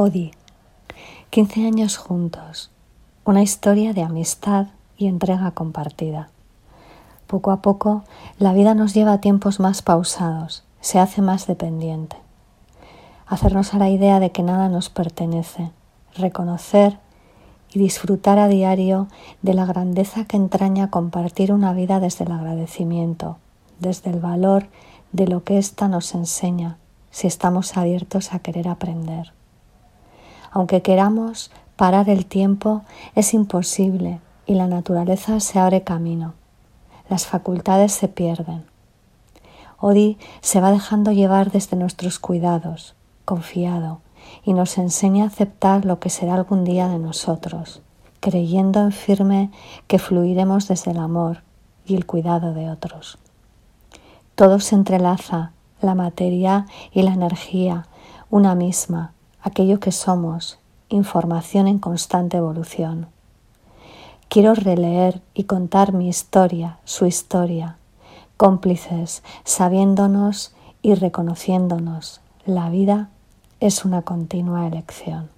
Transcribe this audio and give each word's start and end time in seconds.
Odi. 0.00 0.30
15 1.30 1.66
años 1.66 1.96
juntos. 1.96 2.70
Una 3.24 3.42
historia 3.42 3.92
de 3.92 4.04
amistad 4.04 4.68
y 4.96 5.08
entrega 5.08 5.50
compartida. 5.50 6.28
Poco 7.26 7.50
a 7.50 7.62
poco, 7.62 8.04
la 8.38 8.52
vida 8.52 8.74
nos 8.74 8.94
lleva 8.94 9.14
a 9.14 9.20
tiempos 9.20 9.58
más 9.58 9.82
pausados, 9.82 10.62
se 10.80 11.00
hace 11.00 11.20
más 11.20 11.48
dependiente. 11.48 12.14
Hacernos 13.26 13.74
a 13.74 13.78
la 13.78 13.90
idea 13.90 14.20
de 14.20 14.30
que 14.30 14.44
nada 14.44 14.68
nos 14.68 14.88
pertenece, 14.88 15.72
reconocer 16.14 17.00
y 17.74 17.80
disfrutar 17.80 18.38
a 18.38 18.46
diario 18.46 19.08
de 19.42 19.54
la 19.54 19.66
grandeza 19.66 20.26
que 20.26 20.36
entraña 20.36 20.90
compartir 20.90 21.52
una 21.52 21.72
vida 21.72 21.98
desde 21.98 22.24
el 22.24 22.30
agradecimiento, 22.30 23.38
desde 23.80 24.10
el 24.10 24.20
valor 24.20 24.68
de 25.10 25.26
lo 25.26 25.42
que 25.42 25.58
ésta 25.58 25.88
nos 25.88 26.14
enseña, 26.14 26.78
si 27.10 27.26
estamos 27.26 27.76
abiertos 27.76 28.32
a 28.32 28.38
querer 28.38 28.68
aprender. 28.68 29.36
Aunque 30.50 30.82
queramos 30.82 31.50
parar 31.76 32.08
el 32.08 32.26
tiempo, 32.26 32.82
es 33.14 33.34
imposible 33.34 34.20
y 34.46 34.54
la 34.54 34.66
naturaleza 34.66 35.40
se 35.40 35.58
abre 35.58 35.82
camino. 35.82 36.34
Las 37.08 37.26
facultades 37.26 37.92
se 37.92 38.08
pierden. 38.08 38.64
Odi 39.78 40.18
se 40.40 40.60
va 40.60 40.72
dejando 40.72 41.12
llevar 41.12 41.52
desde 41.52 41.76
nuestros 41.76 42.18
cuidados, 42.18 42.94
confiado, 43.24 44.00
y 44.44 44.52
nos 44.52 44.76
enseña 44.78 45.24
a 45.24 45.26
aceptar 45.28 45.84
lo 45.84 46.00
que 46.00 46.10
será 46.10 46.34
algún 46.34 46.64
día 46.64 46.88
de 46.88 46.98
nosotros, 46.98 47.80
creyendo 48.20 48.80
en 48.80 48.92
firme 48.92 49.50
que 49.86 49.98
fluiremos 49.98 50.66
desde 50.66 50.90
el 50.90 50.98
amor 50.98 51.42
y 51.86 51.94
el 51.94 52.06
cuidado 52.06 52.52
de 52.54 52.70
otros. 52.70 53.18
Todo 54.34 54.60
se 54.60 54.74
entrelaza, 54.74 55.52
la 55.80 55.94
materia 55.94 56.66
y 56.92 57.02
la 57.02 57.12
energía, 57.12 57.86
una 58.30 58.54
misma, 58.54 59.12
aquello 59.42 59.80
que 59.80 59.92
somos, 59.92 60.58
información 60.88 61.68
en 61.68 61.78
constante 61.78 62.36
evolución. 62.36 63.06
Quiero 64.28 64.54
releer 64.54 65.22
y 65.34 65.44
contar 65.44 65.92
mi 65.92 66.08
historia, 66.08 66.78
su 66.84 67.06
historia, 67.06 67.76
cómplices, 68.36 69.22
sabiéndonos 69.44 70.54
y 70.82 70.94
reconociéndonos. 70.94 72.20
La 72.44 72.68
vida 72.70 73.08
es 73.60 73.84
una 73.84 74.02
continua 74.02 74.66
elección. 74.66 75.37